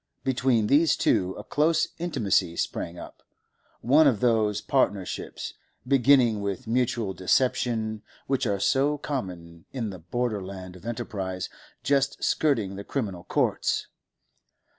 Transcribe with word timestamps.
Between 0.23 0.65
these 0.65 0.95
two 0.95 1.35
a 1.37 1.43
close 1.43 1.89
intimacy 1.99 2.57
sprang 2.57 2.97
up, 2.97 3.21
one 3.81 4.07
of 4.07 4.19
those 4.19 4.59
partnerships, 4.59 5.53
beginning 5.87 6.41
with 6.41 6.65
mutual 6.65 7.13
deception, 7.13 8.01
which 8.25 8.47
are 8.47 8.59
so 8.59 8.97
common 8.97 9.65
in 9.71 9.91
the 9.91 9.99
border 9.99 10.43
land 10.43 10.75
of 10.75 10.87
enterprise 10.87 11.51
just 11.83 12.23
skirting 12.23 12.77
the 12.77 12.83
criminal 12.83 13.25
courts. 13.25 13.85